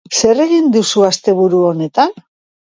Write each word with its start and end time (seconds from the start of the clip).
Zer 0.19 0.39
egin 0.45 0.71
duzu 0.75 1.05
asteburu 1.09 1.61
honetan? 1.69 2.17